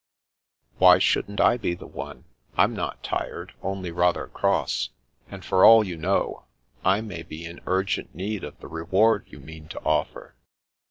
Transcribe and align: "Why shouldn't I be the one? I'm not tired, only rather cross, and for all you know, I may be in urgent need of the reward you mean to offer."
"Why 0.79 0.97
shouldn't 0.97 1.39
I 1.39 1.57
be 1.57 1.75
the 1.75 1.85
one? 1.85 2.23
I'm 2.57 2.73
not 2.75 3.03
tired, 3.03 3.53
only 3.61 3.91
rather 3.91 4.25
cross, 4.25 4.89
and 5.29 5.45
for 5.45 5.63
all 5.63 5.83
you 5.83 5.95
know, 5.95 6.45
I 6.83 7.01
may 7.01 7.21
be 7.21 7.45
in 7.45 7.61
urgent 7.67 8.15
need 8.15 8.43
of 8.43 8.57
the 8.61 8.67
reward 8.67 9.25
you 9.29 9.39
mean 9.39 9.67
to 9.67 9.79
offer." 9.81 10.33